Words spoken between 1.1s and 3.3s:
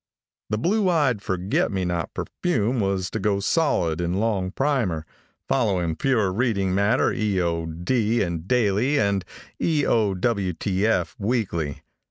Forget me Not Perfume was to